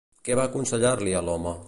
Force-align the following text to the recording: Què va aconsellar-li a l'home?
Què 0.29 0.37
va 0.39 0.45
aconsellar-li 0.49 1.15
a 1.21 1.25
l'home? 1.29 1.55